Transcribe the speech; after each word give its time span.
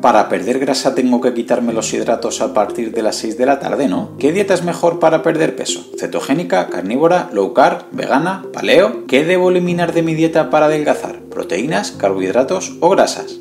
Para 0.00 0.28
perder 0.28 0.60
grasa 0.60 0.94
tengo 0.94 1.20
que 1.20 1.34
quitarme 1.34 1.72
los 1.72 1.92
hidratos 1.92 2.40
a 2.40 2.54
partir 2.54 2.92
de 2.92 3.02
las 3.02 3.16
6 3.16 3.36
de 3.36 3.46
la 3.46 3.58
tarde, 3.58 3.88
¿no? 3.88 4.16
¿Qué 4.18 4.32
dieta 4.32 4.54
es 4.54 4.62
mejor 4.62 5.00
para 5.00 5.24
perder 5.24 5.56
peso? 5.56 5.90
¿Cetogénica, 5.98 6.68
carnívora, 6.68 7.28
low 7.32 7.52
carb, 7.52 7.86
vegana, 7.90 8.44
paleo? 8.52 9.06
¿Qué 9.08 9.24
debo 9.24 9.50
eliminar 9.50 9.92
de 9.92 10.02
mi 10.02 10.14
dieta 10.14 10.50
para 10.50 10.66
adelgazar? 10.66 11.18
¿Proteínas, 11.22 11.90
carbohidratos 11.90 12.76
o 12.80 12.90
grasas? 12.90 13.40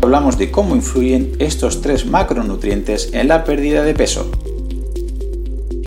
Hablamos 0.00 0.38
de 0.38 0.50
cómo 0.50 0.76
influyen 0.76 1.32
estos 1.38 1.82
tres 1.82 2.06
macronutrientes 2.06 3.10
en 3.12 3.28
la 3.28 3.44
pérdida 3.44 3.82
de 3.82 3.92
peso 3.92 4.30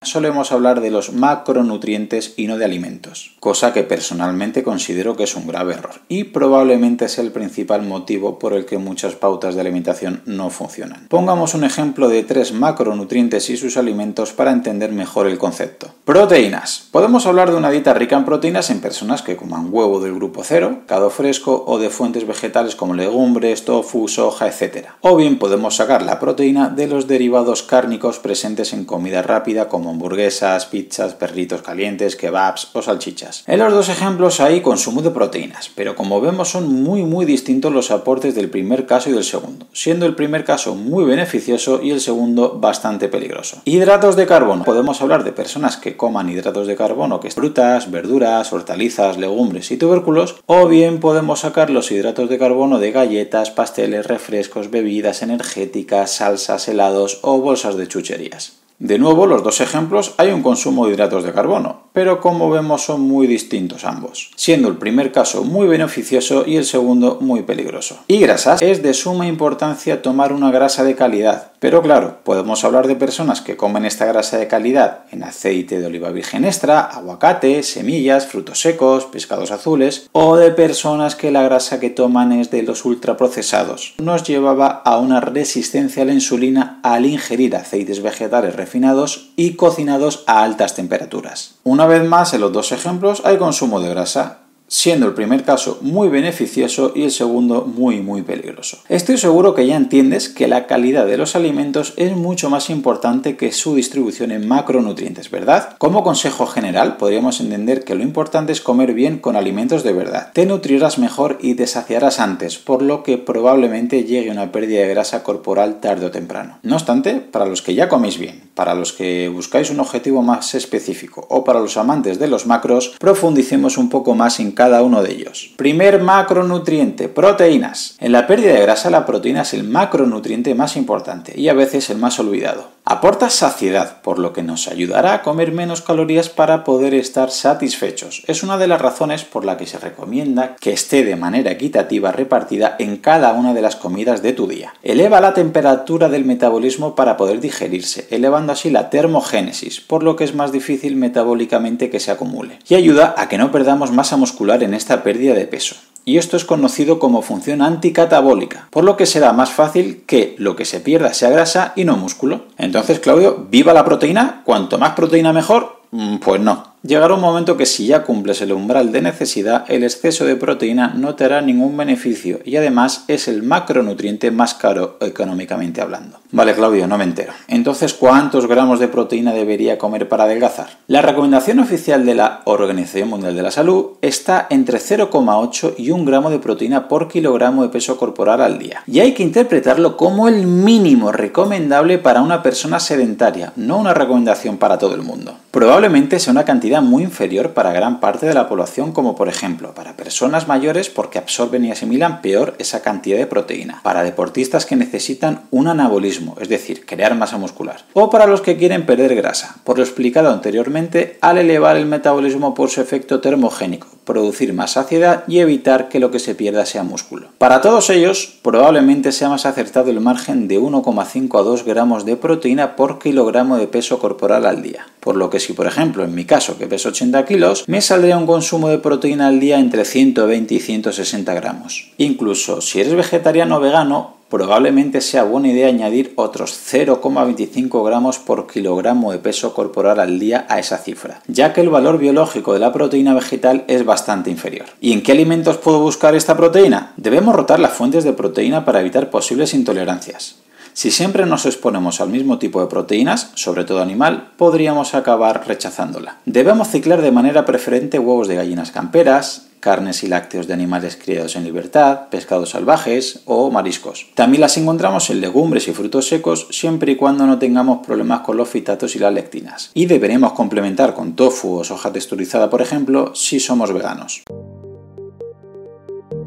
solemos 0.06 0.52
hablar 0.52 0.82
de 0.82 0.92
los 0.92 1.14
macronutrientes 1.14 2.34
y 2.38 2.48
no 2.48 2.58
de 2.58 2.66
alimentos, 2.66 3.36
cosa 3.40 3.74
que 3.74 3.84
personalmente 3.84 4.64
considero 4.64 5.16
que 5.16 5.24
es 5.24 5.36
un 5.36 5.48
grave 5.48 5.74
error 5.74 6.02
y 6.08 6.26
probablemente 6.26 7.06
es 7.06 7.18
el 7.18 7.32
principal 7.32 7.82
motivo 7.82 8.40
por 8.40 8.54
el 8.54 8.66
que 8.66 8.78
muchas 8.78 9.16
pautas 9.16 9.56
de 9.56 9.62
alimentación 9.62 10.22
no 10.26 10.50
funcionan. 10.50 11.08
Pongamos 11.08 11.54
un 11.54 11.64
ejemplo 11.64 12.10
de 12.10 12.24
tres 12.24 12.54
macronutrientes 12.54 13.50
y 13.50 13.58
sus 13.58 13.78
alimentos 13.78 14.34
para 14.34 14.52
entender 14.52 14.92
mejor 14.92 15.28
el 15.28 15.38
concepto. 15.38 15.94
Proteínas. 16.06 16.88
Podemos 16.92 17.26
hablar 17.26 17.52
de 17.52 17.58
una 17.58 17.72
dieta 17.72 17.94
rica 17.94 18.18
en 18.18 18.26
proteínas 18.26 18.70
en 18.70 18.82
personas 18.82 19.22
que 19.22 19.36
coman 19.36 19.70
huevo 19.72 20.00
del 20.00 20.16
grupo 20.16 20.44
cero, 20.44 20.82
cado 20.88 21.10
fresco 21.10 21.64
o 21.68 21.80
de 21.80 21.90
fuentes 21.90 22.28
vegetales 22.28 22.76
como 22.76 22.94
legumbres, 22.94 23.66
tofu, 23.66 24.08
soja, 24.08 24.48
etc. 24.48 24.88
O 25.02 25.16
bien 25.16 25.40
podemos 25.40 25.76
sacar 25.76 26.04
la 26.04 26.20
proteína 26.20 26.70
de 26.70 26.88
los 26.88 27.08
derivados 27.08 27.64
cárnicos 27.64 28.20
presentes 28.20 28.74
en 28.74 28.86
comida 28.86 29.22
rápida 29.22 29.68
como 29.70 29.93
hamburguesas, 29.94 30.66
pizzas, 30.66 31.14
perritos 31.14 31.62
calientes, 31.62 32.16
kebabs 32.16 32.70
o 32.74 32.82
salchichas. 32.82 33.44
En 33.48 33.60
los 33.60 33.72
dos 33.72 33.90
ejemplos 33.90 34.40
hay 34.40 34.62
consumo 34.62 35.02
de 35.02 35.12
proteínas, 35.12 35.72
pero 35.74 35.96
como 35.96 36.20
vemos 36.20 36.50
son 36.50 36.84
muy 36.84 37.04
muy 37.04 37.26
distintos 37.26 37.72
los 37.72 37.92
aportes 37.92 38.36
del 38.36 38.50
primer 38.50 38.86
caso 38.86 39.10
y 39.10 39.14
del 39.14 39.24
segundo, 39.24 39.68
siendo 39.72 40.06
el 40.06 40.16
primer 40.16 40.44
caso 40.44 40.76
muy 40.76 41.06
beneficioso 41.06 41.82
y 41.82 41.92
el 41.92 42.02
segundo 42.02 42.60
bastante 42.60 43.08
peligroso. 43.08 43.62
Hidratos 43.66 44.16
de 44.16 44.28
carbono. 44.28 44.64
Podemos 44.64 45.02
hablar 45.02 45.24
de 45.24 45.32
personas 45.32 45.78
que 45.78 45.96
coman 45.96 46.30
hidratos 46.30 46.68
de 46.68 46.76
carbono, 46.76 47.20
que 47.20 47.28
es 47.28 47.36
frutas, 47.36 47.92
verduras, 47.92 48.52
hortalizas, 48.52 49.18
legumbres 49.18 49.72
y 49.72 49.78
tubérculos, 49.78 50.38
o 50.46 50.68
bien 50.68 51.00
podemos 51.00 51.42
sacar 51.42 51.70
los 51.70 51.92
hidratos 51.92 52.30
de 52.30 52.40
carbono 52.40 52.80
de 52.80 52.92
galletas, 52.92 53.52
pasteles, 53.52 54.08
refrescos, 54.08 54.72
bebidas 54.72 55.22
energéticas, 55.22 56.12
salsas, 56.12 56.68
helados 56.68 57.20
o 57.22 57.40
bolsas 57.40 57.78
de 57.78 57.88
chucherías. 57.88 58.63
De 58.80 58.98
nuevo, 58.98 59.28
los 59.28 59.44
dos 59.44 59.62
ejemplos 59.62 60.16
hay 60.18 60.32
un 60.32 60.42
consumo 60.42 60.86
de 60.86 60.94
hidratos 60.94 61.24
de 61.24 61.34
carbono, 61.34 61.83
pero 61.94 62.20
como 62.20 62.50
vemos 62.50 62.84
son 62.84 63.02
muy 63.02 63.28
distintos 63.28 63.86
ambos, 63.86 64.32
siendo 64.36 64.68
el 64.68 64.78
primer 64.78 65.12
caso 65.12 65.44
muy 65.44 65.68
beneficioso 65.68 66.44
y 66.46 66.58
el 66.58 66.66
segundo 66.66 67.20
muy 67.22 67.44
peligroso. 67.44 68.00
Y 68.08 68.20
grasas, 68.20 68.62
es 68.62 68.84
de 68.84 68.94
suma 68.94 69.28
importancia 69.28 70.02
tomar 70.02 70.34
una 70.34 70.52
grasa 70.52 70.84
de 70.84 70.96
calidad, 70.96 71.54
pero 71.60 71.82
claro, 71.82 72.18
podemos 72.24 72.66
hablar 72.66 72.88
de 72.88 72.96
personas 72.96 73.40
que 73.40 73.56
comen 73.56 73.86
esta 73.86 74.06
grasa 74.06 74.38
de 74.38 74.50
calidad 74.50 75.06
en 75.12 75.24
aceite 75.24 75.80
de 75.80 75.86
oliva 75.86 76.10
virgen 76.10 76.44
extra, 76.44 76.82
aguacate, 76.82 77.64
semillas, 77.64 78.28
frutos 78.28 78.60
secos, 78.60 79.06
pescados 79.06 79.52
azules, 79.52 80.10
o 80.12 80.36
de 80.36 80.52
personas 80.52 81.16
que 81.16 81.32
la 81.32 81.44
grasa 81.44 81.80
que 81.80 81.90
toman 81.90 82.34
es 82.34 82.52
de 82.52 82.64
los 82.64 82.84
ultraprocesados. 82.84 83.94
Nos 83.98 84.24
llevaba 84.24 84.68
a 84.68 84.98
una 84.98 85.22
resistencia 85.22 86.04
a 86.04 86.06
la 86.06 86.14
insulina 86.14 86.80
al 86.84 87.06
ingerir 87.06 87.56
aceites 87.56 88.02
vegetales 88.02 88.56
refinados 88.56 89.30
y 89.36 89.54
cocinados 89.54 90.24
a 90.28 90.44
altas 90.44 90.76
temperaturas. 90.76 91.56
Una 91.64 91.83
vez 91.88 92.04
más, 92.04 92.34
en 92.34 92.42
los 92.42 92.52
dos 92.52 92.72
ejemplos 92.72 93.22
hay 93.26 93.38
consumo 93.38 93.80
de 93.80 93.90
grasa, 93.90 94.43
siendo 94.74 95.06
el 95.06 95.14
primer 95.14 95.44
caso 95.44 95.78
muy 95.82 96.10
beneficioso 96.10 96.94
y 96.96 97.04
el 97.04 97.12
segundo 97.12 97.64
muy 97.64 98.02
muy 98.02 98.24
peligroso. 98.24 98.80
Estoy 98.90 99.20
seguro 99.20 99.54
que 99.54 99.68
ya 99.68 99.76
entiendes 99.76 100.30
que 100.30 100.48
la 100.48 100.66
calidad 100.66 101.06
de 101.06 101.16
los 101.16 101.36
alimentos 101.36 101.94
es 101.96 102.18
mucho 102.18 102.50
más 102.50 102.72
importante 102.72 103.38
que 103.38 103.52
su 103.52 103.76
distribución 103.76 104.32
en 104.32 104.48
macronutrientes, 104.48 105.30
¿verdad? 105.30 105.76
Como 105.78 106.04
consejo 106.04 106.48
general 106.48 106.98
podríamos 106.98 107.40
entender 107.40 107.84
que 107.84 107.94
lo 107.94 108.02
importante 108.02 108.52
es 108.52 108.62
comer 108.62 108.96
bien 108.96 109.20
con 109.20 109.36
alimentos 109.36 109.84
de 109.84 109.94
verdad. 109.94 110.32
Te 110.34 110.48
nutrirás 110.48 110.98
mejor 110.98 111.38
y 111.40 111.54
te 111.54 111.68
saciarás 111.68 112.20
antes, 112.20 112.58
por 112.58 112.82
lo 112.82 113.04
que 113.04 113.20
probablemente 113.20 114.06
llegue 114.06 114.32
una 114.32 114.52
pérdida 114.52 114.82
de 114.82 114.90
grasa 114.90 115.22
corporal 115.22 115.82
tarde 115.82 116.08
o 116.08 116.12
temprano. 116.12 116.58
No 116.64 116.78
obstante, 116.78 117.18
para 117.18 117.46
los 117.46 117.62
que 117.62 117.76
ya 117.76 117.90
coméis 117.90 118.18
bien, 118.18 118.42
para 118.56 118.74
los 118.74 118.92
que 118.92 119.30
buscáis 119.30 119.70
un 119.70 119.82
objetivo 119.82 120.24
más 120.24 120.56
específico 120.56 121.28
o 121.30 121.44
para 121.44 121.60
los 121.60 121.78
amantes 121.78 122.18
de 122.18 122.28
los 122.28 122.48
macros, 122.48 122.96
profundicemos 122.98 123.78
un 123.78 123.90
poco 123.90 124.16
más 124.16 124.40
en 124.40 124.52
cada 124.52 124.63
cada 124.64 124.82
uno 124.82 125.04
de 125.04 125.12
ellos. 125.12 125.52
Primer 125.58 126.02
macronutriente, 126.02 127.10
proteínas. 127.10 127.98
En 128.00 128.14
la 128.14 128.28
pérdida 128.28 128.54
de 128.54 128.62
grasa 128.62 128.90
la 128.90 129.06
proteína 129.06 129.42
es 129.42 129.54
el 129.54 129.66
macronutriente 129.66 130.56
más 130.56 130.78
importante 130.78 131.34
y 131.38 131.50
a 131.50 131.54
veces 131.54 131.90
el 131.90 131.98
más 131.98 132.18
olvidado. 132.18 132.72
Aporta 132.86 133.30
saciedad, 133.30 134.02
por 134.02 134.20
lo 134.20 134.34
que 134.34 134.44
nos 134.44 134.68
ayudará 134.68 135.14
a 135.14 135.22
comer 135.22 135.54
menos 135.54 135.82
calorías 135.82 136.28
para 136.28 136.66
poder 136.66 136.94
estar 136.94 137.32
satisfechos. 137.32 138.24
Es 138.28 138.44
una 138.44 138.58
de 138.58 138.68
las 138.68 138.82
razones 138.82 139.24
por 139.24 139.46
la 139.46 139.56
que 139.56 139.66
se 139.66 139.80
recomienda 139.80 140.58
que 140.60 140.74
esté 140.74 141.06
de 141.06 141.16
manera 141.16 141.52
equitativa 141.52 142.12
repartida 142.12 142.76
en 142.80 142.98
cada 142.98 143.32
una 143.34 143.54
de 143.54 143.62
las 143.62 143.78
comidas 143.78 144.22
de 144.22 144.34
tu 144.34 144.48
día. 144.48 144.74
Eleva 144.84 145.22
la 145.22 145.34
temperatura 145.34 146.10
del 146.10 146.26
metabolismo 146.26 146.94
para 146.94 147.16
poder 147.16 147.40
digerirse, 147.40 148.06
elevando 148.10 148.52
así 148.52 148.70
la 148.70 148.90
termogénesis, 148.90 149.80
por 149.80 150.04
lo 150.04 150.18
que 150.18 150.26
es 150.26 150.36
más 150.36 150.52
difícil 150.52 150.98
metabólicamente 150.98 151.90
que 151.90 152.02
se 152.02 152.12
acumule. 152.12 152.60
Y 152.68 152.76
ayuda 152.76 153.16
a 153.18 153.30
que 153.30 153.38
no 153.38 153.50
perdamos 153.50 153.94
masa 153.94 154.18
muscular 154.18 154.53
en 154.62 154.76
esta 154.76 155.02
pérdida 155.02 155.34
de 155.34 155.48
peso 155.48 155.76
y 156.06 156.18
esto 156.18 156.38
es 156.38 156.46
conocido 156.46 157.00
como 157.00 157.22
función 157.22 157.62
anticatabólica, 157.62 158.68
por 158.72 158.84
lo 158.84 158.98
que 158.98 159.06
será 159.06 159.32
más 159.34 159.52
fácil 159.52 160.04
que 160.06 160.36
lo 160.38 160.56
que 160.56 160.66
se 160.66 160.80
pierda 160.80 161.14
sea 161.14 161.30
grasa 161.30 161.74
y 161.76 161.86
no 161.86 161.96
músculo. 161.96 162.46
Entonces, 162.58 163.00
Claudio, 163.00 163.48
viva 163.50 163.74
la 163.74 163.86
proteína, 163.86 164.42
cuanto 164.44 164.78
más 164.78 164.92
proteína 164.92 165.32
mejor, 165.32 165.82
mm, 165.92 166.18
pues 166.18 166.42
no. 166.42 166.73
Llegará 166.86 167.14
un 167.14 167.22
momento 167.22 167.56
que 167.56 167.66
si 167.66 167.86
ya 167.88 168.04
cumples 168.04 168.42
el 168.42 168.52
umbral 168.52 168.92
de 168.92 169.02
necesidad, 169.02 169.64
el 169.70 169.86
exceso 169.86 170.26
de 170.26 170.36
proteína 170.36 170.94
no 170.94 171.16
te 171.16 171.24
hará 171.24 171.42
ningún 171.42 171.78
beneficio 171.78 172.42
y 172.44 172.58
además 172.58 173.06
es 173.08 173.30
el 173.30 173.42
macronutriente 173.42 174.32
más 174.32 174.54
caro 174.54 174.98
económicamente 175.00 175.80
hablando. 175.80 176.20
Vale, 176.34 176.54
Claudio, 176.54 176.86
no 176.86 176.98
me 176.98 177.06
entero. 177.06 177.32
Entonces, 177.48 177.94
¿cuántos 177.94 178.48
gramos 178.48 178.82
de 178.82 178.90
proteína 178.90 179.32
debería 179.32 179.78
comer 179.78 180.10
para 180.10 180.26
adelgazar? 180.26 180.68
La 180.88 181.02
recomendación 181.02 181.60
oficial 181.60 182.06
de 182.06 182.16
la 182.16 182.42
Organización 182.44 183.08
Mundial 183.08 183.36
de 183.38 183.44
la 183.44 183.52
Salud 183.52 183.92
está 184.02 184.48
entre 184.50 184.80
0,8 184.80 185.76
y 185.78 185.92
1 185.92 186.04
gramo 186.04 186.32
de 186.32 186.40
proteína 186.40 186.90
por 186.90 187.08
kilogramo 187.08 187.64
de 187.64 187.70
peso 187.70 187.96
corporal 187.96 188.42
al 188.42 188.60
día. 188.60 188.84
Y 188.88 189.00
hay 189.00 189.14
que 189.14 189.24
interpretarlo 189.24 189.96
como 189.96 190.28
el 190.28 190.48
mínimo 190.48 191.14
recomendable 191.14 191.98
para 191.98 192.22
una 192.22 192.44
persona 192.44 192.82
sedentaria, 192.82 193.54
no 193.56 193.78
una 193.78 193.94
recomendación 193.94 194.58
para 194.58 194.78
todo 194.78 194.96
el 194.96 195.02
mundo. 195.02 195.38
Probablemente 195.52 196.20
sea 196.20 196.32
una 196.32 196.44
cantidad 196.46 196.73
muy 196.82 197.04
inferior 197.04 197.54
para 197.54 197.74
gran 197.74 198.00
parte 198.00 198.26
de 198.26 198.34
la 198.34 198.48
población, 198.48 198.92
como 198.92 199.16
por 199.16 199.30
ejemplo 199.30 199.74
para 199.74 199.96
personas 199.96 200.48
mayores 200.48 200.90
porque 200.90 201.18
absorben 201.18 201.66
y 201.66 201.72
asimilan 201.72 202.22
peor 202.22 202.56
esa 202.60 202.82
cantidad 202.82 203.18
de 203.18 203.28
proteína, 203.28 203.82
para 203.84 204.04
deportistas 204.04 204.66
que 204.66 204.76
necesitan 204.76 205.42
un 205.52 205.68
anabolismo, 205.68 206.36
es 206.40 206.50
decir, 206.50 206.86
crear 206.86 207.16
masa 207.16 207.38
muscular, 207.38 207.86
o 207.94 208.10
para 208.10 208.28
los 208.28 208.42
que 208.42 208.58
quieren 208.58 208.86
perder 208.86 209.16
grasa, 209.16 209.58
por 209.64 209.78
lo 209.78 209.84
explicado 209.84 210.32
anteriormente 210.32 211.18
al 211.22 211.38
elevar 211.38 211.78
el 211.78 211.86
metabolismo 211.86 212.54
por 212.54 212.70
su 212.70 212.82
efecto 212.82 213.22
termogénico, 213.22 213.88
producir 214.06 214.54
más 214.54 214.72
saciedad 214.72 215.24
y 215.28 215.40
evitar 215.40 215.90
que 215.90 216.00
lo 216.00 216.12
que 216.12 216.20
se 216.20 216.36
pierda 216.36 216.66
sea 216.66 216.84
músculo. 216.84 217.28
Para 217.38 217.62
todos 217.62 217.90
ellos, 217.90 218.40
probablemente 218.42 219.12
sea 219.12 219.30
más 219.30 219.46
acertado 219.46 219.90
el 219.90 220.00
margen 220.00 220.48
de 220.48 220.60
1,5 220.60 221.40
a 221.40 221.44
2 221.44 221.66
gramos 221.66 222.06
de 222.06 222.16
proteína 222.16 222.76
por 222.76 223.00
kilogramo 223.00 223.58
de 223.58 223.68
peso 223.68 224.00
corporal 224.00 224.46
al 224.46 224.62
día. 224.62 224.88
Por 225.00 225.16
lo 225.16 225.30
que 225.30 225.40
si 225.40 225.54
por 225.54 225.68
ejemplo 225.68 226.04
en 226.04 226.16
mi 226.16 226.26
caso 226.26 226.58
que 226.64 226.70
peso 226.70 226.90
80 226.90 227.26
kilos, 227.26 227.66
me 227.68 227.82
saldría 227.82 228.18
un 228.18 228.26
consumo 228.26 228.70
de 228.70 228.78
proteína 228.78 229.28
al 229.28 229.42
día 229.42 229.60
entre 229.60 229.84
120 229.84 230.56
y 230.56 230.60
160 230.62 231.34
gramos. 231.34 231.92
Incluso 231.98 232.62
si 232.62 232.80
eres 232.80 232.96
vegetariano 232.96 233.58
o 233.58 233.60
vegano, 233.60 234.16
probablemente 234.30 235.02
sea 235.02 235.24
buena 235.26 235.50
idea 235.50 235.68
añadir 235.68 236.14
otros 236.16 236.58
0,25 236.72 237.86
gramos 237.86 238.18
por 238.18 238.48
kilogramo 238.48 239.12
de 239.12 239.20
peso 239.20 239.54
corporal 239.54 240.00
al 240.00 240.20
día 240.20 240.46
a 240.48 240.58
esa 240.58 240.78
cifra, 240.78 241.22
ya 241.28 241.52
que 241.52 241.60
el 241.60 241.70
valor 241.70 241.98
biológico 241.98 242.54
de 242.54 242.60
la 242.60 242.72
proteína 242.72 243.14
vegetal 243.14 243.66
es 243.68 243.84
bastante 243.84 244.32
inferior. 244.32 244.68
¿Y 244.80 244.94
en 244.94 245.04
qué 245.04 245.12
alimentos 245.12 245.58
puedo 245.58 245.82
buscar 245.82 246.16
esta 246.16 246.38
proteína? 246.38 246.94
Debemos 246.96 247.36
rotar 247.36 247.60
las 247.60 247.74
fuentes 247.74 248.06
de 248.06 248.14
proteína 248.14 248.64
para 248.64 248.80
evitar 248.80 249.10
posibles 249.10 249.54
intolerancias. 249.54 250.38
Si 250.74 250.90
siempre 250.90 251.26
nos 251.28 251.46
exponemos 251.46 252.02
al 252.02 252.10
mismo 252.10 252.40
tipo 252.40 252.60
de 252.60 252.68
proteínas, 252.68 253.32
sobre 253.36 253.64
todo 253.64 253.82
animal, 253.82 254.32
podríamos 254.38 254.96
acabar 254.96 255.48
rechazándola. 255.48 256.18
Debemos 256.26 256.70
ciclar 256.70 257.02
de 257.02 257.12
manera 257.12 257.46
preferente 257.46 258.00
huevos 258.00 258.28
de 258.28 258.36
gallinas 258.36 258.72
camperas, 258.72 259.50
carnes 259.60 260.04
y 260.04 260.08
lácteos 260.08 260.48
de 260.48 260.54
animales 260.54 260.98
criados 261.02 261.36
en 261.36 261.44
libertad, 261.44 262.10
pescados 262.10 262.50
salvajes 262.50 263.22
o 263.26 263.52
mariscos. 263.52 264.08
También 264.16 264.42
las 264.42 264.58
encontramos 264.58 265.10
en 265.12 265.22
legumbres 265.22 265.68
y 265.68 265.74
frutos 265.74 266.08
secos 266.08 266.48
siempre 266.50 266.94
y 266.94 266.96
cuando 266.96 267.26
no 267.28 267.38
tengamos 267.38 267.86
problemas 267.86 268.22
con 268.22 268.36
los 268.36 268.50
fitatos 268.50 268.96
y 268.96 269.00
las 269.00 269.14
lectinas. 269.14 269.70
Y 269.76 269.86
deberemos 269.86 270.34
complementar 270.34 270.96
con 270.96 271.16
tofu 271.16 271.60
o 271.60 271.64
soja 271.64 271.94
texturizada, 271.94 272.50
por 272.50 272.62
ejemplo, 272.62 273.14
si 273.16 273.40
somos 273.40 273.72
veganos. 273.72 274.24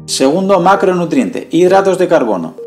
Segundo 0.05 0.61
macronutriente, 0.61 1.49
hidratos 1.51 1.97
de 1.97 2.07
carbono. 2.07 2.66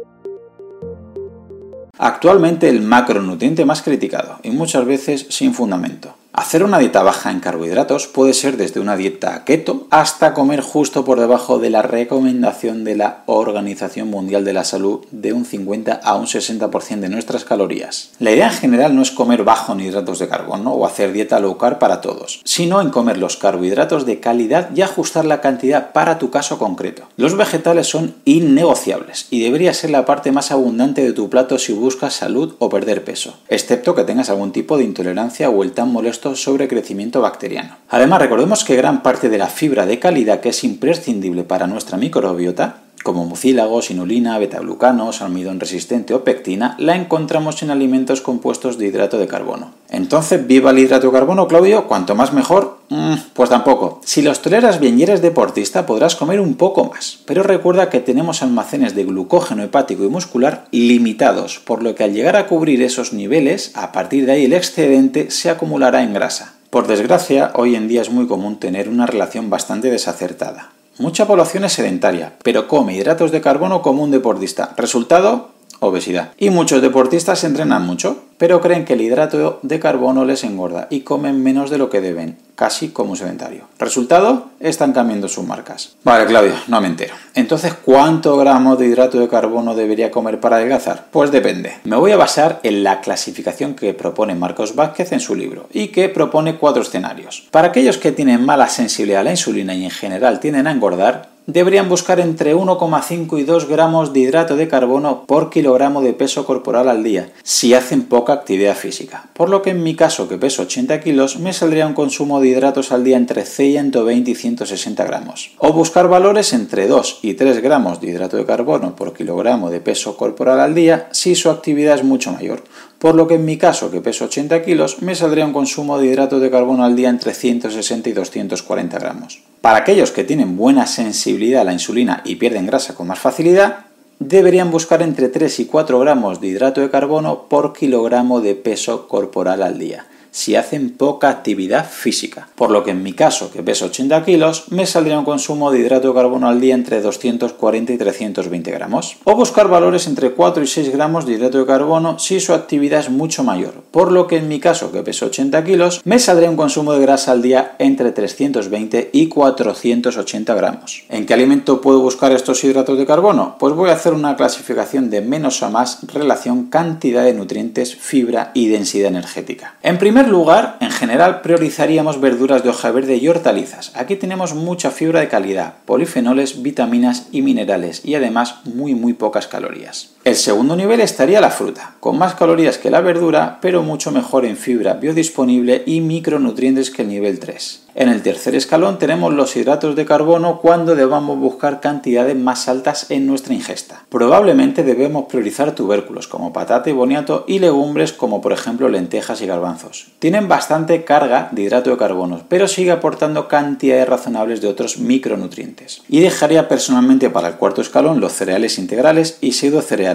Actualmente 2.03 2.67
el 2.71 2.81
macronutriente 2.81 3.67
más 3.67 3.83
criticado 3.83 4.39
y 4.43 4.51
muchas 4.51 4.87
veces 4.87 5.27
sin 5.29 5.53
fundamento. 5.53 6.15
Hacer 6.33 6.63
una 6.63 6.79
dieta 6.79 7.03
baja 7.03 7.33
en 7.33 7.41
carbohidratos 7.41 8.07
puede 8.07 8.35
ser 8.35 8.57
desde 8.57 8.79
una 8.79 8.97
dieta 8.97 9.43
keto 9.45 9.89
hasta 9.91 10.33
comer 10.33 10.61
justo 10.61 11.05
por 11.05 11.19
debajo 11.19 11.59
de 11.59 11.71
la 11.71 11.83
recomendación 11.83 12.85
de 12.85 12.95
la 12.95 13.25
Organización 13.27 14.09
Mundial 14.09 14.45
de 14.45 14.53
la 14.53 14.63
Salud 14.63 15.01
de 15.11 15.33
un 15.33 15.45
50 15.45 15.93
a 15.93 16.15
un 16.15 16.27
60% 16.27 17.01
de 17.01 17.09
nuestras 17.09 17.45
calorías. 17.45 18.11
La 18.21 18.31
idea 18.31 18.47
en 18.47 18.55
general 18.55 18.95
no 18.95 19.03
es 19.03 19.11
comer 19.11 19.43
bajo 19.43 19.73
en 19.73 19.81
hidratos 19.81 20.21
de 20.21 20.29
carbono 20.29 20.73
o 20.73 20.87
hacer 20.87 21.13
dieta 21.13 21.41
low 21.41 21.59
carb 21.59 21.81
para 21.81 22.01
todos, 22.01 22.41
sino 22.45 22.81
en 22.81 22.91
comer 22.91 23.19
los 23.19 23.37
carbohidratos 23.37 24.07
de 24.07 24.21
calidad 24.21 24.71
y 24.73 24.83
ajustar 24.83 25.25
la 25.25 25.41
cantidad 25.41 25.91
para 25.91 26.19
tu 26.19 26.31
caso 26.31 26.61
concreto. 26.61 27.09
Los 27.17 27.37
vegetales 27.37 27.89
son 27.89 28.15
innegociables 28.25 29.27
y 29.31 29.43
debería 29.43 29.75
ser 29.75 29.91
la 29.91 30.05
parte 30.05 30.31
más 30.31 30.53
abundante 30.53 31.03
de 31.03 31.13
tu 31.13 31.29
plato 31.29 31.59
si 31.59 31.73
buscas 31.73 32.15
salud 32.15 32.55
o 32.61 32.69
perder 32.69 33.03
peso, 33.03 33.35
excepto 33.49 33.97
que 33.97 34.05
tengas 34.05 34.31
algún 34.31 34.53
tipo 34.53 34.79
de 34.79 34.85
intolerancia 34.85 35.51
o 35.51 35.65
el 35.65 35.73
tan 35.73 35.93
molesto 35.93 36.20
sobre 36.21 36.69
crecimiento 36.69 37.21
bacteriano. 37.21 37.77
Además, 37.89 38.21
recordemos 38.21 38.65
que 38.65 38.77
gran 38.77 39.03
parte 39.03 39.29
de 39.29 39.39
la 39.39 39.49
fibra 39.49 39.87
de 39.87 39.99
calidad 39.99 40.41
que 40.41 40.51
es 40.51 40.65
imprescindible 40.65 41.45
para 41.45 41.67
nuestra 41.67 41.97
microbiota 41.97 42.83
como 43.03 43.25
mucílagos, 43.25 43.91
inulina, 43.91 44.39
betaglucanos, 44.39 45.23
almidón 45.23 45.61
resistente 45.61 46.15
o 46.15 46.25
pectina, 46.25 46.77
la 46.79 46.97
encontramos 46.97 47.63
en 47.63 47.71
alimentos 47.71 48.21
compuestos 48.21 48.79
de 48.79 48.87
hidrato 48.87 49.19
de 49.19 49.27
carbono. 49.27 49.73
Entonces, 49.89 50.47
¿viva 50.47 50.71
el 50.71 50.79
hidrato 50.79 51.09
de 51.09 51.13
carbono, 51.13 51.49
Claudio? 51.49 51.87
¿Cuanto 51.87 52.15
más 52.15 52.33
mejor? 52.33 52.79
Mm, 52.91 53.15
pues 53.35 53.51
tampoco. 53.51 54.01
Si 54.05 54.23
los 54.23 54.43
toleras 54.43 54.81
bien 54.81 54.99
y 54.99 55.05
eres 55.05 55.23
deportista, 55.23 55.87
podrás 55.87 56.17
comer 56.17 56.41
un 56.41 56.55
poco 56.55 56.85
más. 56.85 57.19
Pero 57.27 57.43
recuerda 57.43 57.91
que 57.91 58.01
tenemos 58.01 58.43
almacenes 58.43 58.95
de 58.95 59.05
glucógeno 59.05 59.63
hepático 59.63 60.05
y 60.05 60.09
muscular 60.09 60.67
limitados, 60.71 61.59
por 61.59 61.83
lo 61.83 61.95
que 61.95 62.05
al 62.05 62.13
llegar 62.13 62.37
a 62.37 62.47
cubrir 62.47 62.83
esos 62.83 63.13
niveles, 63.13 63.73
a 63.75 63.93
partir 63.93 64.27
de 64.27 64.33
ahí 64.33 64.45
el 64.45 64.53
excedente 64.53 65.31
se 65.31 65.51
acumulará 65.51 66.03
en 66.03 66.15
grasa. 66.15 66.55
Por 66.71 66.87
desgracia, 66.87 67.51
hoy 67.55 67.75
en 67.75 67.89
día 67.89 68.03
es 68.03 68.11
muy 68.11 68.29
común 68.29 68.61
tener 68.61 68.89
una 68.89 69.07
relación 69.07 69.51
bastante 69.51 69.91
desacertada. 69.91 70.71
Mucha 71.01 71.27
población 71.27 71.65
es 71.65 71.73
sedentaria, 71.73 72.35
pero 72.45 72.69
come 72.69 72.95
hidratos 72.95 73.33
de 73.33 73.41
carbono 73.41 73.81
como 73.81 74.03
un 74.03 74.11
deportista. 74.11 74.75
Resultado, 74.77 75.49
obesidad. 75.81 76.33
Y 76.39 76.51
muchos 76.51 76.81
deportistas 76.83 77.45
entrenan 77.45 77.85
mucho, 77.85 78.25
pero 78.39 78.61
creen 78.61 78.85
que 78.85 78.95
el 78.95 79.01
hidrato 79.01 79.59
de 79.63 79.81
carbono 79.81 80.25
les 80.25 80.45
engorda 80.45 80.87
y 80.91 81.01
comen 81.01 81.43
menos 81.43 81.69
de 81.71 81.79
lo 81.79 81.91
que 81.91 82.01
deben, 82.01 82.39
casi 82.55 82.89
como 82.89 83.17
sedentario. 83.17 83.65
Resultado, 83.79 84.51
están 84.61 84.93
cambiando 84.93 85.29
sus 85.29 85.45
marcas. 85.45 85.97
Vale, 86.05 86.27
Claudio, 86.27 86.55
no 86.69 86.81
me 86.81 86.87
entero. 86.87 87.15
Entonces, 87.35 87.75
¿cuánto 87.75 88.37
gramos 88.37 88.79
de 88.79 88.87
hidrato 88.87 89.19
de 89.19 89.29
carbono 89.29 89.75
debería 89.75 90.11
comer 90.11 90.41
para 90.41 90.57
adelgazar? 90.57 91.07
Pues 91.11 91.31
depende. 91.31 91.79
Me 91.85 91.97
voy 91.97 92.13
a 92.13 92.17
basar 92.17 92.61
en 92.63 92.85
la 92.85 93.01
clasificación 93.01 93.75
que 93.75 93.95
propone 93.95 94.35
Marcos 94.35 94.75
Vázquez 94.75 95.13
en 95.13 95.21
su 95.21 95.35
libro 95.35 95.69
y 95.73 95.89
que 95.89 96.09
propone 96.09 96.57
cuatro 96.57 96.83
escenarios. 96.83 97.47
Para 97.51 97.69
aquellos 97.69 97.99
que 97.99 98.13
tienen 98.13 98.45
mala 98.45 98.69
sensibilidad 98.69 99.21
a 99.21 99.25
la 99.25 99.31
insulina 99.31 99.75
y 99.75 99.85
en 99.85 99.91
general 99.91 100.41
tienden 100.41 100.67
a 100.67 100.73
engordar, 100.73 101.29
deberían 101.53 101.89
buscar 101.89 102.21
entre 102.21 102.55
1,5 102.55 103.39
y 103.39 103.45
2 103.45 103.69
gramos 103.69 104.13
de 104.13 104.21
hidrato 104.21 104.57
de 104.57 104.69
carbono 104.69 105.25
por 105.27 105.51
kilogramo 105.51 106.03
de 106.03 106.13
peso 106.13 106.45
corporal 106.45 106.89
al 106.89 107.03
día, 107.03 107.33
si 107.43 107.75
hacen 107.75 108.03
poca 108.05 108.33
actividad 108.33 108.77
física. 108.77 109.29
Por 109.35 109.49
lo 109.49 109.63
que 109.63 109.71
en 109.71 109.83
mi 109.83 109.95
caso, 109.95 110.29
que 110.29 110.39
peso 110.39 110.63
80 110.63 111.01
kilos, 111.01 111.39
me 111.39 111.53
saldría 111.53 111.87
un 111.87 111.95
consumo 111.95 112.41
de 112.41 112.49
hidratos 112.49 112.93
al 112.93 113.05
día 113.05 113.17
entre 113.17 113.45
120 113.45 114.31
y 114.31 114.35
160 114.35 115.05
gramos. 115.05 115.53
O 115.59 115.73
buscar 115.73 116.09
valores 116.09 116.53
entre 116.53 116.87
2 116.87 117.21
y 117.23 117.35
3 117.35 117.61
gramos 117.63 118.01
de 118.01 118.09
hidrato 118.09 118.37
de 118.37 118.47
carbono 118.47 118.97
por 118.97 119.13
kilogramo 119.13 119.71
de 119.71 119.81
peso 119.81 120.17
corporal 120.17 120.61
al 120.61 120.75
día 120.75 121.09
si 121.13 121.35
su 121.35 121.51
actividad 121.51 121.97
es 121.97 122.05
mucho 122.05 122.33
mayor. 122.33 122.63
Por 123.01 123.15
lo 123.15 123.27
que 123.27 123.37
en 123.37 123.47
mi 123.47 123.57
caso, 123.57 123.91
que 123.91 124.03
peso 124.03 124.27
80 124.27 124.63
kilos, 124.63 125.01
me 125.01 125.15
saldría 125.15 125.47
un 125.47 125.55
consumo 125.55 125.99
de 125.99 126.07
hidrato 126.07 126.39
de 126.39 126.51
carbono 126.51 126.85
al 126.85 126.97
día 126.97 127.09
entre 127.09 127.33
160 127.33 128.11
y 128.11 128.13
240 128.13 128.99
gramos. 128.99 129.43
Para 129.63 129.79
aquellos 129.79 130.11
que 130.11 130.23
tienen 130.23 130.59
buena 130.59 130.87
sensibilidad 130.87 131.63
a 131.63 131.65
la 131.65 131.73
insulina 131.73 132.21
y 132.27 132.37
pierden 132.37 132.67
grasa 132.67 132.95
con 132.95 133.07
más 133.07 133.19
facilidad, 133.19 133.87
deberían 134.19 134.71
buscar 134.71 135.01
entre 135.01 135.31
3 135.31 135.61
y 135.61 135.65
4 135.65 135.99
gramos 135.99 136.43
de 136.43 136.49
hidrato 136.49 136.83
de 136.83 136.91
carbono 136.91 137.49
por 137.49 137.73
kilogramo 137.73 138.43
de 138.43 138.55
peso 138.55 139.09
corporal 139.09 139.63
al 139.63 139.79
día 139.79 140.05
si 140.31 140.57
hacen 140.57 140.91
poca 140.91 141.29
actividad 141.29 141.89
física. 141.89 142.49
Por 142.55 142.71
lo 142.71 142.85
que 142.85 142.91
en 142.91 143.03
mi 143.03 143.13
caso, 143.13 143.51
que 143.51 143.63
peso 143.63 143.87
80 143.87 144.25
kilos, 144.25 144.65
me 144.71 144.87
saldría 144.87 145.19
un 145.19 145.25
consumo 145.25 145.71
de 145.71 145.81
hidrato 145.81 146.09
de 146.09 146.15
carbono 146.15 146.49
al 146.49 146.61
día 146.61 146.75
entre 146.75 147.01
240 147.01 147.93
y 147.93 147.99
320 147.99 148.71
gramos. 148.71 149.17
O 149.25 149.35
buscar 149.35 149.69
valores 149.69 150.07
entre 150.07 150.33
4 150.33 150.63
y 150.63 150.67
6 150.67 150.93
gramos 150.93 151.27
de 151.27 151.35
hidrato 151.35 151.59
de 151.59 151.67
carbono 151.67 152.19
si 152.19 152.41
su 152.41 152.53
actividad 152.53 153.01
es 153.01 153.11
mucho 153.11 153.45
mayor. 153.45 153.83
Por 153.91 154.13
lo 154.13 154.27
que 154.27 154.37
en 154.37 154.49
mi 154.49 154.61
caso, 154.61 154.93
que 154.93 155.03
peso 155.03 155.27
80 155.27 155.65
kilos, 155.65 156.01
me 156.05 156.19
saldría 156.19 156.51
un 156.51 156.57
consumo 156.57 156.93
de 156.93 157.01
grasa 157.01 157.33
al 157.33 157.43
día 157.43 157.77
entre 157.79 158.13
320 158.13 159.11
y 159.13 159.29
480 159.29 160.55
gramos. 160.55 161.05
¿En 161.09 161.27
qué 161.27 161.35
alimento 161.35 161.81
puedo 161.81 162.01
buscar 162.01 162.33
estos 162.33 162.63
hidratos 162.65 162.99
de 162.99 163.07
carbono? 163.07 163.57
Pues 163.59 163.75
voy 163.75 163.91
a 163.91 163.95
hacer 163.95 164.13
una 164.13 164.37
clasificación 164.37 165.11
de 165.11 165.21
menos 165.21 165.63
a 165.63 165.71
más 165.71 165.99
relación 166.13 166.67
cantidad 166.67 167.25
de 167.25 167.35
nutrientes, 167.35 167.95
fibra 167.97 168.51
y 168.55 168.69
densidad 168.69 169.09
energética. 169.09 169.75
En 169.83 169.99
primer 169.99 170.20
lugar, 170.29 170.77
en 170.81 170.91
general 170.91 171.41
priorizaríamos 171.41 172.21
verduras 172.21 172.63
de 172.63 172.71
hoja 172.71 172.91
verde 172.91 173.17
y 173.17 173.29
hortalizas. 173.29 173.93
Aquí 173.95 174.17
tenemos 174.17 174.55
mucha 174.55 174.91
fibra 174.91 175.21
de 175.21 175.29
calidad, 175.29 175.75
polifenoles, 175.85 176.63
vitaminas 176.63 177.29
y 177.33 177.43
minerales 177.43 178.05
y 178.05 178.15
además 178.15 178.57
muy 178.65 178.95
muy 178.95 179.13
pocas 179.13 179.47
calorías. 179.47 180.11
El 180.23 180.37
segundo 180.37 180.77
nivel 180.77 181.01
estaría 181.01 181.41
la 181.41 181.51
fruta, 181.51 181.95
con 181.99 182.19
más 182.19 182.35
calorías 182.35 182.77
que 182.77 182.91
la 182.91 183.01
verdura, 183.01 183.59
pero 183.63 183.83
mucho 183.83 184.11
mejor 184.11 184.45
en 184.45 184.59
fibra 184.59 184.93
biodisponible 184.93 185.83
y 185.87 186.03
micronutrientes 186.03 186.91
que 186.91 187.03
el 187.03 187.09
nivel 187.09 187.41
3. 187.41 187.87
En 187.95 188.09
el 188.09 188.23
tercer 188.23 188.55
escalón 188.55 188.99
tenemos 188.99 189.35
los 189.35 189.57
hidratos 189.57 189.97
de 189.97 190.05
carbono 190.05 190.61
cuando 190.61 190.95
debamos 190.95 191.39
buscar 191.39 191.81
cantidades 191.81 192.37
más 192.37 192.69
altas 192.69 193.11
en 193.11 193.27
nuestra 193.27 193.55
ingesta. 193.55 194.05
Probablemente 194.11 194.85
debemos 194.85 195.25
priorizar 195.25 195.75
tubérculos 195.75 196.29
como 196.29 196.53
patata 196.53 196.89
y 196.89 196.93
boniato 196.93 197.45
y 197.49 197.59
legumbres 197.59 198.13
como 198.13 198.41
por 198.41 198.53
ejemplo 198.53 198.89
lentejas 198.89 199.43
y 199.43 199.47
garbanzos. 199.47 200.07
Tienen 200.21 200.49
bastante 200.49 201.03
carga 201.03 201.49
de 201.51 201.63
hidrato 201.63 201.91
de 201.91 201.97
carbono, 201.97 202.43
pero 202.49 202.69
sigue 202.69 202.93
aportando 202.93 203.49
cantidades 203.49 204.09
razonables 204.09 204.61
de 204.61 204.69
otros 204.69 204.99
micronutrientes. 204.99 206.03
Y 206.09 206.21
dejaría 206.21 206.69
personalmente 206.69 207.29
para 207.31 207.49
el 207.49 207.55
cuarto 207.55 207.81
escalón 207.81 208.21
los 208.21 208.33
cereales 208.33 208.79
integrales 208.79 209.39
y 209.41 209.53
pseudo 209.53 209.83
cereales 209.83 210.11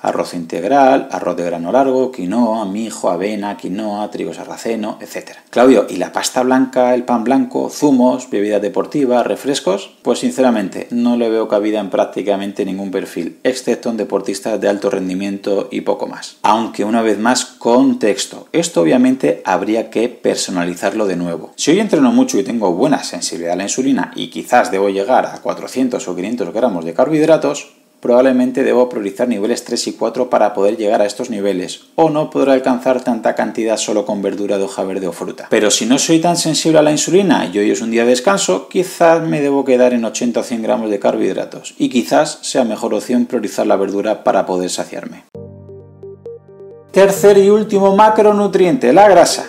arroz 0.00 0.34
integral, 0.34 1.08
arroz 1.10 1.36
de 1.36 1.44
grano 1.44 1.72
largo, 1.72 2.12
quinoa, 2.12 2.64
mijo, 2.64 3.10
avena, 3.10 3.56
quinoa, 3.56 4.10
trigo 4.10 4.32
sarraceno, 4.32 4.98
etc. 5.00 5.32
Claudio, 5.50 5.86
¿y 5.88 5.96
la 5.96 6.12
pasta 6.12 6.42
blanca, 6.42 6.94
el 6.94 7.04
pan 7.04 7.24
blanco, 7.24 7.70
zumos, 7.70 8.30
bebidas 8.30 8.62
deportivas, 8.62 9.26
refrescos? 9.26 9.90
Pues 10.02 10.20
sinceramente 10.20 10.88
no 10.90 11.16
le 11.16 11.28
veo 11.28 11.48
cabida 11.48 11.80
en 11.80 11.90
prácticamente 11.90 12.64
ningún 12.64 12.90
perfil, 12.90 13.38
excepto 13.42 13.90
en 13.90 13.96
deportistas 13.96 14.60
de 14.60 14.68
alto 14.68 14.90
rendimiento 14.90 15.68
y 15.70 15.80
poco 15.80 16.06
más. 16.06 16.36
Aunque 16.42 16.84
una 16.84 17.02
vez 17.02 17.18
más, 17.18 17.44
contexto. 17.44 18.48
Esto 18.52 18.82
obviamente 18.82 19.42
habría 19.44 19.90
que 19.90 20.08
personalizarlo 20.08 21.06
de 21.06 21.16
nuevo. 21.16 21.52
Si 21.56 21.70
hoy 21.70 21.80
entreno 21.80 22.12
mucho 22.12 22.38
y 22.38 22.44
tengo 22.44 22.72
buena 22.72 23.02
sensibilidad 23.02 23.54
a 23.54 23.56
la 23.56 23.64
insulina 23.64 24.12
y 24.14 24.30
quizás 24.30 24.70
debo 24.70 24.88
llegar 24.88 25.26
a 25.26 25.40
400 25.40 26.06
o 26.06 26.16
500 26.16 26.52
gramos 26.52 26.84
de 26.84 26.94
carbohidratos, 26.94 27.76
probablemente 28.00 28.62
debo 28.62 28.88
priorizar 28.88 29.28
niveles 29.28 29.64
3 29.64 29.88
y 29.88 29.92
4 29.92 30.30
para 30.30 30.54
poder 30.54 30.76
llegar 30.76 31.02
a 31.02 31.06
estos 31.06 31.30
niveles, 31.30 31.86
o 31.94 32.10
no 32.10 32.30
podré 32.30 32.52
alcanzar 32.52 33.02
tanta 33.02 33.34
cantidad 33.34 33.76
solo 33.76 34.06
con 34.06 34.22
verdura 34.22 34.58
de 34.58 34.64
hoja 34.64 34.84
verde 34.84 35.08
o 35.08 35.12
fruta. 35.12 35.46
Pero 35.50 35.70
si 35.70 35.86
no 35.86 35.98
soy 35.98 36.20
tan 36.20 36.36
sensible 36.36 36.78
a 36.78 36.82
la 36.82 36.92
insulina 36.92 37.50
y 37.52 37.58
hoy 37.58 37.70
es 37.70 37.80
un 37.80 37.90
día 37.90 38.04
de 38.04 38.10
descanso, 38.10 38.68
quizás 38.68 39.22
me 39.22 39.40
debo 39.40 39.64
quedar 39.64 39.92
en 39.92 40.04
80 40.04 40.40
o 40.40 40.42
100 40.42 40.62
gramos 40.62 40.90
de 40.90 40.98
carbohidratos, 40.98 41.74
y 41.78 41.88
quizás 41.88 42.38
sea 42.42 42.64
mejor 42.64 42.94
opción 42.94 43.26
priorizar 43.26 43.66
la 43.66 43.76
verdura 43.76 44.24
para 44.24 44.46
poder 44.46 44.70
saciarme. 44.70 45.24
Tercer 46.92 47.38
y 47.38 47.50
último 47.50 47.94
macronutriente, 47.94 48.92
la 48.92 49.08
grasa. 49.08 49.46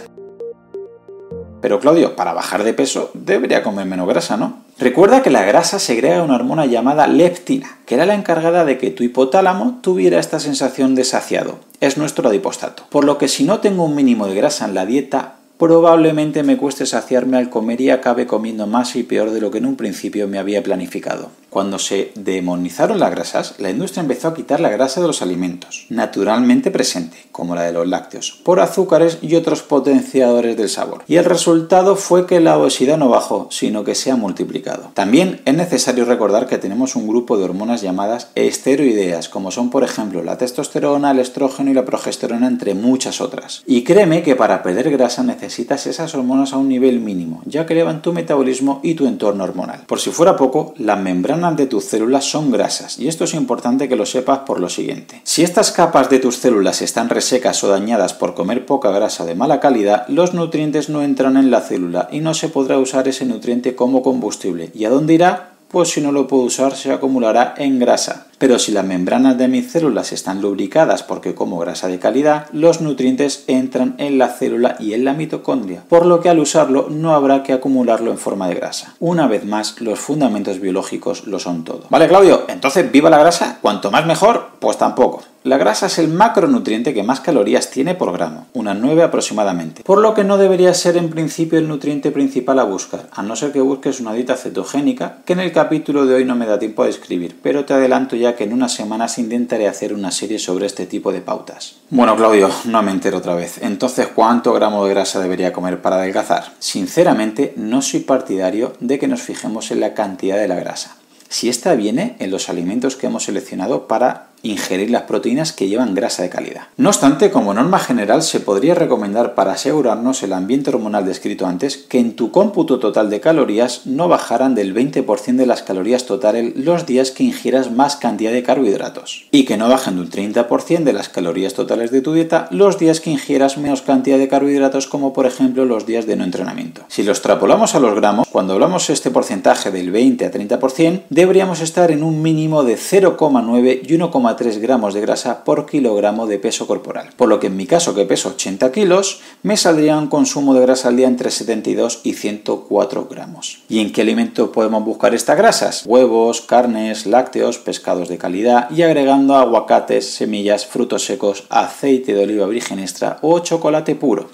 Pero 1.62 1.80
Claudio, 1.80 2.16
para 2.16 2.34
bajar 2.34 2.64
de 2.64 2.74
peso 2.74 3.12
debería 3.14 3.64
comer 3.64 3.86
menos 3.86 4.08
grasa, 4.08 4.38
¿no? 4.38 4.67
Recuerda 4.80 5.24
que 5.24 5.32
la 5.32 5.44
grasa 5.44 5.80
segrega 5.80 6.22
una 6.22 6.36
hormona 6.36 6.68
llamada 6.68 7.08
leptina, 7.08 7.80
que 7.88 7.96
era 7.96 8.06
la 8.06 8.14
encargada 8.14 8.64
de 8.64 8.78
que 8.78 8.92
tu 8.92 9.04
hipotálamo 9.04 9.80
tuviera 9.82 10.20
esta 10.20 10.40
sensación 10.40 10.94
de 10.94 11.04
saciado. 11.04 11.58
Es 11.82 11.98
nuestro 11.98 12.30
adipostato. 12.30 12.84
Por 12.92 13.04
lo 13.04 13.18
que 13.18 13.28
si 13.28 13.44
no 13.44 13.60
tengo 13.60 13.86
un 13.86 13.96
mínimo 13.96 14.28
de 14.28 14.36
grasa 14.36 14.66
en 14.66 14.76
la 14.76 14.86
dieta, 14.86 15.38
probablemente 15.58 16.44
me 16.44 16.58
cueste 16.58 16.86
saciarme 16.86 17.38
al 17.38 17.50
comer 17.50 17.82
y 17.82 17.90
acabe 17.90 18.28
comiendo 18.28 18.68
más 18.68 18.96
y 18.96 19.02
peor 19.02 19.32
de 19.32 19.42
lo 19.42 19.50
que 19.50 19.58
en 19.58 19.66
un 19.66 19.78
principio 19.78 20.28
me 20.28 20.38
había 20.38 20.62
planificado. 20.62 21.32
Cuando 21.58 21.80
se 21.80 22.12
demonizaron 22.14 23.00
las 23.00 23.10
grasas, 23.10 23.56
la 23.58 23.72
industria 23.72 24.02
empezó 24.02 24.28
a 24.28 24.36
quitar 24.36 24.60
la 24.60 24.70
grasa 24.70 25.02
de 25.02 25.08
los 25.08 25.24
alimentos, 25.24 25.88
naturalmente 25.90 26.70
presente, 26.70 27.18
como 27.32 27.56
la 27.56 27.64
de 27.64 27.72
los 27.72 27.88
lácteos, 27.88 28.40
por 28.44 28.60
azúcares 28.60 29.18
y 29.24 29.34
otros 29.34 29.64
potenciadores 29.64 30.56
del 30.56 30.70
sabor. 30.70 31.04
Y 31.08 31.16
el 31.16 31.26
resultado 31.26 31.96
fue 31.96 32.28
que 32.28 32.40
la 32.40 32.60
obesidad 32.60 33.00
no 33.00 33.10
bajó, 33.10 33.48
sino 33.50 33.84
que 33.84 33.96
se 33.96 34.12
ha 34.12 34.16
multiplicado. 34.16 34.92
También 34.94 35.42
es 35.46 35.56
necesario 35.56 36.06
recordar 36.06 36.46
que 36.46 36.60
tenemos 36.60 36.96
un 36.96 37.08
grupo 37.08 37.40
de 37.40 37.46
hormonas 37.46 37.82
llamadas 37.82 38.30
esteroideas, 38.36 39.28
como 39.28 39.50
son 39.50 39.72
por 39.72 39.84
ejemplo 39.84 40.22
la 40.22 40.38
testosterona, 40.38 41.10
el 41.10 41.18
estrógeno 41.18 41.72
y 41.72 41.74
la 41.74 41.86
progesterona, 41.86 42.46
entre 42.46 42.76
muchas 42.76 43.20
otras. 43.20 43.64
Y 43.66 43.84
créeme 43.84 44.22
que 44.22 44.36
para 44.36 44.62
perder 44.62 44.92
grasa 44.92 45.24
necesitas 45.24 45.88
esas 45.88 46.14
hormonas 46.14 46.54
a 46.54 46.58
un 46.58 46.70
nivel 46.70 47.00
mínimo, 47.00 47.42
ya 47.46 47.66
que 47.66 47.74
elevan 47.74 48.04
tu 48.04 48.14
metabolismo 48.14 48.80
y 48.84 48.94
tu 48.94 49.08
entorno 49.08 49.44
hormonal. 49.44 49.86
Por 49.88 50.00
si 50.00 50.12
fuera 50.12 50.38
poco, 50.38 50.76
las 50.78 51.00
membranas 51.00 51.47
de 51.56 51.68
tus 51.68 51.86
células 51.86 52.26
son 52.26 52.52
grasas, 52.52 53.00
y 53.00 53.08
esto 53.08 53.24
es 53.24 53.34
importante 53.34 53.88
que 53.88 53.96
lo 53.96 54.06
sepas 54.06 54.40
por 54.40 54.60
lo 54.60 54.70
siguiente. 54.70 55.22
Si 55.24 55.44
estas 55.44 55.72
capas 55.72 56.10
de 56.10 56.20
tus 56.20 56.38
células 56.38 56.82
están 56.82 57.10
resecas 57.10 57.64
o 57.64 57.70
dañadas 57.70 58.14
por 58.14 58.34
comer 58.34 58.66
poca 58.66 58.92
grasa 58.92 59.26
de 59.26 59.36
mala 59.36 59.60
calidad, 59.60 60.08
los 60.08 60.34
nutrientes 60.34 60.90
no 60.90 61.04
entran 61.04 61.38
en 61.38 61.52
la 61.52 61.62
célula 61.62 62.10
y 62.12 62.20
no 62.20 62.34
se 62.34 62.50
podrá 62.50 62.78
usar 62.78 63.08
ese 63.08 63.26
nutriente 63.26 63.76
como 63.76 64.02
combustible. 64.02 64.72
¿Y 64.74 64.86
a 64.86 64.90
dónde 64.90 65.14
irá? 65.14 65.54
Pues 65.70 65.90
si 65.90 66.02
no 66.02 66.12
lo 66.12 66.28
puedo 66.28 66.44
usar 66.44 66.76
se 66.76 66.92
acumulará 66.92 67.54
en 67.58 67.80
grasa. 67.80 68.27
Pero 68.38 68.60
si 68.60 68.72
las 68.72 68.86
membranas 68.86 69.38
de 69.38 69.48
mis 69.48 69.72
células 69.72 70.12
están 70.12 70.42
lubricadas 70.42 71.02
porque 71.02 71.34
como 71.34 71.58
grasa 71.58 71.88
de 71.88 71.98
calidad, 71.98 72.46
los 72.52 72.82
nutrientes 72.82 73.44
entran 73.48 73.96
en 73.98 74.18
la 74.18 74.30
célula 74.30 74.76
y 74.80 74.94
en 74.94 75.06
la 75.06 75.14
mitocondria, 75.14 75.84
por 75.90 76.06
lo 76.06 76.22
que 76.22 76.30
al 76.30 76.40
usarlo 76.40 76.88
no 76.90 77.16
habrá 77.16 77.42
que 77.42 77.54
acumularlo 77.54 78.12
en 78.12 78.18
forma 78.18 78.48
de 78.48 78.56
grasa. 78.56 78.94
Una 79.00 79.28
vez 79.28 79.44
más, 79.44 79.82
los 79.82 80.00
fundamentos 80.00 80.60
biológicos 80.60 81.26
lo 81.26 81.40
son 81.40 81.64
todo. 81.64 81.86
Vale, 81.90 82.08
Claudio, 82.08 82.46
entonces 82.48 82.92
viva 82.92 83.10
la 83.10 83.20
grasa, 83.20 83.58
cuanto 83.62 83.90
más 83.90 84.06
mejor, 84.06 84.50
pues 84.60 84.78
tampoco. 84.78 85.24
La 85.44 85.58
grasa 85.58 85.86
es 85.86 85.98
el 85.98 86.10
macronutriente 86.10 86.94
que 86.94 87.04
más 87.04 87.22
calorías 87.22 87.70
tiene 87.70 87.96
por 87.96 88.12
gramo, 88.12 88.48
unas 88.54 88.78
9 88.78 89.04
aproximadamente, 89.04 89.82
por 89.84 90.00
lo 90.00 90.14
que 90.14 90.26
no 90.26 90.38
debería 90.38 90.74
ser 90.74 90.98
en 90.98 91.10
principio 91.10 91.58
el 91.58 91.70
nutriente 91.70 92.12
principal 92.12 92.60
a 92.60 92.64
buscar, 92.64 93.08
a 93.14 93.22
no 93.22 93.34
ser 93.38 93.54
que 93.54 93.62
busques 93.62 94.02
una 94.02 94.12
dieta 94.12 94.36
cetogénica, 94.36 95.20
que 95.24 95.32
en 95.32 95.40
el 95.40 95.54
capítulo 95.54 96.06
de 96.06 96.16
hoy 96.16 96.26
no 96.26 96.36
me 96.36 96.48
da 96.48 96.60
tiempo 96.60 96.84
a 96.84 96.88
describir, 96.88 97.38
pero 97.42 97.64
te 97.64 97.74
adelanto 97.74 98.18
ya 98.18 98.27
que 98.36 98.44
en 98.44 98.54
unas 98.54 98.74
semanas 98.74 99.18
intentaré 99.18 99.68
hacer 99.68 99.94
una 99.94 100.12
serie 100.12 100.40
sobre 100.40 100.66
este 100.66 100.86
tipo 100.86 101.12
de 101.12 101.22
pautas. 101.22 101.76
Bueno, 101.90 102.16
Claudio, 102.16 102.50
no 102.66 102.84
me 102.84 102.92
entero 102.92 103.18
otra 103.18 103.36
vez. 103.36 103.60
Entonces, 103.62 104.08
¿cuánto 104.08 104.54
gramo 104.54 104.86
de 104.86 104.94
grasa 104.94 105.20
debería 105.20 105.54
comer 105.54 105.82
para 105.82 105.98
adelgazar? 105.98 106.54
Sinceramente, 106.60 107.54
no 107.56 107.82
soy 107.82 108.02
partidario 108.02 108.74
de 108.80 109.00
que 109.00 109.08
nos 109.08 109.22
fijemos 109.22 109.72
en 109.72 109.80
la 109.80 109.94
cantidad 109.94 110.38
de 110.38 110.48
la 110.48 110.56
grasa. 110.56 110.98
Si 111.30 111.50
esta 111.50 111.76
viene 111.76 112.16
en 112.20 112.32
los 112.32 112.50
alimentos 112.50 112.96
que 112.96 113.08
hemos 113.08 113.26
seleccionado 113.26 113.88
para 113.88 114.28
ingerir 114.52 114.90
las 114.90 115.04
proteínas 115.04 115.54
que 115.54 115.68
llevan 115.68 115.96
grasa 115.96 116.24
de 116.24 116.30
calidad. 116.30 116.68
No 116.78 116.90
obstante, 116.90 117.32
como 117.32 117.54
norma 117.54 117.80
general, 117.80 118.22
se 118.22 118.40
podría 118.40 118.76
recomendar 118.76 119.36
para 119.36 119.54
asegurarnos 119.54 120.24
el 120.24 120.34
ambiente 120.34 120.70
hormonal 120.70 121.06
descrito 121.06 121.46
antes 121.46 121.78
que 121.78 122.00
en 122.00 122.16
tu 122.16 122.32
cómputo 122.32 122.80
total 122.80 123.10
de 123.10 123.20
calorías 123.20 123.86
no 123.86 124.08
bajaran 124.08 124.56
del 124.56 124.74
20% 124.74 125.36
de 125.36 125.46
las 125.46 125.64
calorías 125.64 126.06
totales 126.06 126.54
los 126.56 126.86
días 126.86 127.12
que 127.12 127.24
ingieras 127.24 127.72
más 127.72 127.96
cantidad 127.96 128.32
de 128.32 128.44
carbohidratos 128.44 129.26
y 129.32 129.46
que 129.46 129.58
no 129.58 129.70
bajen 129.70 129.98
del 129.98 130.10
30% 130.10 130.84
de 130.84 130.94
las 130.94 131.10
calorías 131.10 131.54
totales 131.54 131.92
de 131.92 132.02
tu 132.02 132.14
dieta 132.14 132.48
los 132.52 132.80
días 132.80 133.00
que 133.00 133.12
ingieras 133.12 133.58
menos 133.58 133.82
cantidad 133.82 134.18
de 134.18 134.28
carbohidratos 134.28 134.88
como 134.88 135.14
por 135.14 135.26
ejemplo 135.26 135.66
los 135.66 135.86
días 135.86 136.06
de 136.06 136.16
no 136.16 136.24
entrenamiento. 136.24 136.84
Si 136.88 137.04
lo 137.04 137.12
extrapolamos 137.12 137.76
a 137.76 137.80
los 137.80 137.96
gramos, 137.96 138.28
cuando 138.32 138.54
hablamos 138.54 138.90
este 138.90 139.12
porcentaje 139.12 139.72
del 139.72 139.92
20 139.92 140.26
a 140.26 140.32
30%, 140.32 141.04
deberíamos 141.10 141.62
estar 141.62 141.92
en 141.92 142.04
un 142.04 142.22
mínimo 142.22 142.64
de 142.64 142.78
0,9 142.78 143.82
y 143.84 143.98
1,5 143.98 144.37
3 144.38 144.60
gramos 144.60 144.94
de 144.94 145.02
grasa 145.02 145.44
por 145.44 145.66
kilogramo 145.66 146.26
de 146.28 146.40
peso 146.40 146.66
corporal. 146.66 147.10
Por 147.18 147.28
lo 147.28 147.42
que 147.42 147.48
en 147.48 147.58
mi 147.58 147.66
caso, 147.66 147.94
que 147.94 148.06
peso 148.06 148.30
80 148.30 148.72
kilos, 148.72 149.20
me 149.44 149.58
saldría 149.58 149.98
un 149.98 150.08
consumo 150.08 150.54
de 150.54 150.62
grasa 150.62 150.88
al 150.88 150.96
día 150.96 151.10
entre 151.10 151.30
72 151.30 152.00
y 152.06 152.14
104 152.14 153.08
gramos. 153.12 153.64
¿Y 153.68 153.82
en 153.82 153.92
qué 153.92 154.04
alimento 154.04 154.54
podemos 154.54 154.86
buscar 154.86 155.14
estas 155.14 155.38
grasas? 155.38 155.84
Huevos, 155.86 156.40
carnes, 156.40 157.06
lácteos, 157.06 157.58
pescados 157.58 158.08
de 158.08 158.18
calidad 158.18 158.70
y 158.72 158.84
agregando 158.84 159.36
aguacates, 159.36 160.10
semillas, 160.10 160.66
frutos 160.66 161.04
secos, 161.04 161.44
aceite 161.50 162.14
de 162.14 162.24
oliva 162.24 162.48
virgen 162.48 162.80
extra 162.80 163.18
o 163.22 163.40
chocolate 163.40 163.96
puro. 163.96 164.30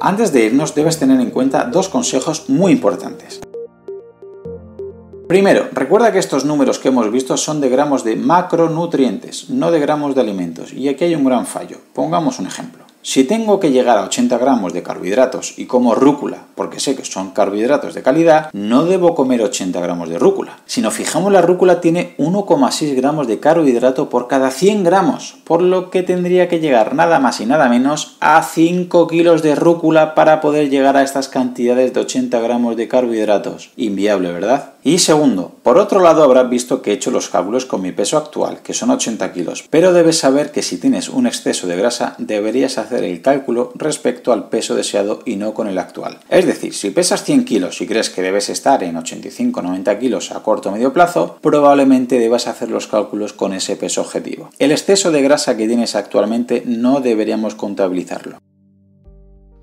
Antes 0.00 0.32
de 0.32 0.44
irnos 0.44 0.74
debes 0.74 0.98
tener 0.98 1.20
en 1.20 1.30
cuenta 1.30 1.64
dos 1.64 1.88
consejos 1.88 2.48
muy 2.48 2.72
importantes. 2.72 3.40
Primero, 5.28 5.68
recuerda 5.72 6.12
que 6.12 6.20
estos 6.20 6.44
números 6.44 6.78
que 6.78 6.88
hemos 6.88 7.10
visto 7.10 7.36
son 7.36 7.60
de 7.60 7.68
gramos 7.68 8.04
de 8.04 8.14
macronutrientes, 8.14 9.50
no 9.50 9.72
de 9.72 9.80
gramos 9.80 10.14
de 10.14 10.20
alimentos, 10.20 10.72
y 10.72 10.88
aquí 10.88 11.02
hay 11.02 11.16
un 11.16 11.24
gran 11.24 11.46
fallo. 11.46 11.78
Pongamos 11.94 12.38
un 12.38 12.46
ejemplo. 12.46 12.84
Si 13.02 13.22
tengo 13.22 13.60
que 13.60 13.70
llegar 13.70 13.98
a 13.98 14.04
80 14.04 14.36
gramos 14.36 14.72
de 14.72 14.82
carbohidratos 14.82 15.56
y 15.58 15.66
como 15.66 15.94
rúcula, 15.94 16.38
porque 16.56 16.80
sé 16.80 16.96
que 16.96 17.04
son 17.04 17.30
carbohidratos 17.30 17.94
de 17.94 18.02
calidad, 18.02 18.50
no 18.52 18.84
debo 18.84 19.14
comer 19.14 19.42
80 19.42 19.80
gramos 19.80 20.08
de 20.08 20.18
rúcula. 20.18 20.58
Si 20.66 20.80
nos 20.80 20.94
fijamos, 20.94 21.32
la 21.32 21.40
rúcula 21.40 21.80
tiene 21.80 22.16
1,6 22.18 22.96
gramos 22.96 23.28
de 23.28 23.38
carbohidrato 23.38 24.08
por 24.08 24.26
cada 24.26 24.50
100 24.50 24.82
gramos, 24.82 25.36
por 25.44 25.62
lo 25.62 25.90
que 25.90 26.02
tendría 26.02 26.48
que 26.48 26.58
llegar 26.58 26.96
nada 26.96 27.20
más 27.20 27.40
y 27.40 27.46
nada 27.46 27.68
menos 27.68 28.16
a 28.18 28.42
5 28.42 29.06
kilos 29.06 29.40
de 29.42 29.54
rúcula 29.54 30.16
para 30.16 30.40
poder 30.40 30.68
llegar 30.68 30.96
a 30.96 31.02
estas 31.02 31.28
cantidades 31.28 31.94
de 31.94 32.00
80 32.00 32.40
gramos 32.40 32.76
de 32.76 32.88
carbohidratos. 32.88 33.70
Inviable, 33.76 34.32
¿verdad? 34.32 34.72
Y 34.86 35.00
segundo, 35.00 35.50
por 35.64 35.78
otro 35.78 36.00
lado 36.00 36.22
habrás 36.22 36.48
visto 36.48 36.80
que 36.80 36.92
he 36.92 36.94
hecho 36.94 37.10
los 37.10 37.28
cálculos 37.28 37.66
con 37.66 37.82
mi 37.82 37.90
peso 37.90 38.16
actual, 38.18 38.60
que 38.62 38.72
son 38.72 38.90
80 38.90 39.32
kilos, 39.32 39.64
pero 39.68 39.92
debes 39.92 40.18
saber 40.18 40.52
que 40.52 40.62
si 40.62 40.78
tienes 40.78 41.08
un 41.08 41.26
exceso 41.26 41.66
de 41.66 41.74
grasa 41.74 42.14
deberías 42.18 42.78
hacer 42.78 43.02
el 43.02 43.20
cálculo 43.20 43.72
respecto 43.74 44.32
al 44.32 44.48
peso 44.48 44.76
deseado 44.76 45.22
y 45.24 45.34
no 45.34 45.54
con 45.54 45.66
el 45.66 45.78
actual. 45.78 46.20
Es 46.28 46.46
decir, 46.46 46.72
si 46.72 46.90
pesas 46.90 47.24
100 47.24 47.44
kilos 47.44 47.80
y 47.80 47.88
crees 47.88 48.10
que 48.10 48.22
debes 48.22 48.48
estar 48.48 48.84
en 48.84 48.94
85-90 48.94 49.98
kilos 49.98 50.30
a 50.30 50.44
corto 50.44 50.68
o 50.68 50.72
medio 50.72 50.92
plazo, 50.92 51.36
probablemente 51.40 52.20
debas 52.20 52.46
hacer 52.46 52.70
los 52.70 52.86
cálculos 52.86 53.32
con 53.32 53.54
ese 53.54 53.74
peso 53.74 54.02
objetivo. 54.02 54.50
El 54.60 54.70
exceso 54.70 55.10
de 55.10 55.20
grasa 55.20 55.56
que 55.56 55.66
tienes 55.66 55.96
actualmente 55.96 56.62
no 56.64 57.00
deberíamos 57.00 57.56
contabilizarlo. 57.56 58.38